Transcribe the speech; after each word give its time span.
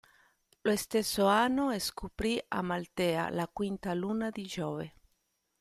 Lo 0.63 0.75
stesso 0.77 1.27
anno 1.27 1.77
scoprì 1.77 2.43
Amaltea, 2.47 3.29
la 3.29 3.47
quinta 3.47 3.93
luna 3.93 4.31
di 4.31 4.47
Giove. 4.47 4.93